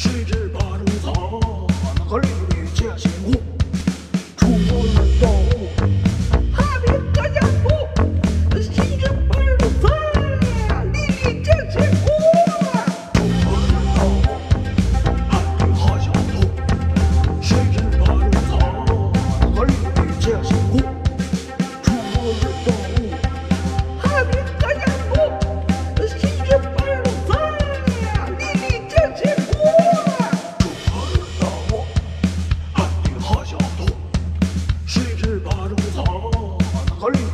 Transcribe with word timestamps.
She 0.00 0.39
Hollywood. 37.00 37.29